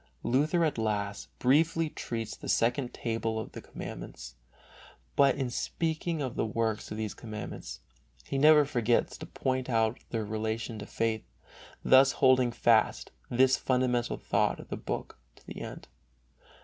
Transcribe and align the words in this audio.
Luther, 0.23 0.63
at 0.65 0.79
last, 0.79 1.27
briefly 1.37 1.87
treats 1.87 2.33
of 2.33 2.39
the 2.41 2.49
Second 2.49 2.91
Table 2.91 3.37
of 3.39 3.51
the 3.51 3.61
Commandments, 3.61 4.33
but 5.15 5.35
in 5.35 5.51
speaking 5.51 6.23
of 6.23 6.35
the 6.35 6.43
works 6.43 6.89
of 6.89 6.97
these 6.97 7.13
Commandments 7.13 7.81
he 8.25 8.39
never 8.39 8.65
forgets 8.65 9.15
to 9.19 9.27
point 9.27 9.69
out 9.69 9.99
their 10.09 10.25
relation 10.25 10.79
to 10.79 10.87
faith, 10.87 11.23
thus 11.85 12.13
holding 12.13 12.51
fast 12.51 13.11
this 13.29 13.57
fundamental 13.57 14.17
thought 14.17 14.59
of 14.59 14.69
the 14.69 14.75
book 14.75 15.19
to 15.35 15.45
the 15.45 15.61
end. 15.61 15.87